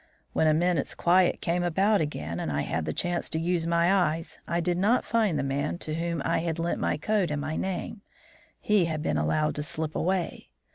When 0.33 0.47
a 0.47 0.53
minute's 0.55 0.95
quiet 0.95 1.41
came 1.41 1.61
about 1.61 2.01
again, 2.01 2.39
and 2.39 2.51
I 2.51 2.61
had 2.61 2.85
the 2.85 2.91
chance 2.91 3.29
to 3.29 3.39
use 3.39 3.67
my 3.67 3.93
eyes, 3.93 4.39
I 4.47 4.59
did 4.59 4.79
not 4.79 5.05
find 5.05 5.37
the 5.37 5.43
man 5.43 5.77
to 5.77 5.93
whom 5.93 6.23
I 6.25 6.39
had 6.39 6.57
lent 6.57 6.79
my 6.79 6.97
coat 6.97 7.29
and 7.29 7.39
my 7.41 7.55
name. 7.55 8.01
He 8.59 8.85
had 8.85 9.03
been 9.03 9.17
allowed 9.19 9.53
to 9.57 9.61
slip 9.61 9.95
away. 9.95 10.49